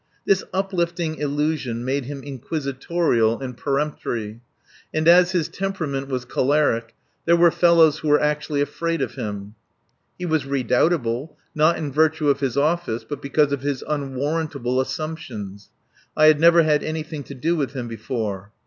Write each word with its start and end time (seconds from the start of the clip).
This 0.25 0.43
uplifting 0.51 1.17
illusion 1.19 1.85
made 1.85 2.05
him 2.05 2.23
inquisitorial 2.23 3.39
and 3.39 3.55
peremptory. 3.55 4.41
And 4.91 5.07
as 5.07 5.33
his 5.33 5.47
temperament 5.47 6.07
was 6.07 6.25
choleric 6.25 6.95
there 7.25 7.35
were 7.35 7.51
fellows 7.51 7.99
who 7.99 8.07
were 8.07 8.19
actually 8.19 8.61
afraid 8.61 9.03
of 9.03 9.13
him. 9.13 9.53
He 10.17 10.25
was 10.25 10.47
redoubtable, 10.47 11.37
not 11.53 11.77
in 11.77 11.91
virtue 11.91 12.29
of 12.31 12.39
his 12.39 12.57
office, 12.57 13.03
but 13.07 13.21
because 13.21 13.51
of 13.51 13.61
his 13.61 13.83
unwarrantable 13.87 14.81
assumptions. 14.81 15.69
I 16.17 16.25
had 16.25 16.39
never 16.39 16.63
had 16.63 16.81
anything 16.81 17.21
to 17.25 17.35
do 17.35 17.55
with 17.55 17.73
him 17.73 17.87
before. 17.87 18.51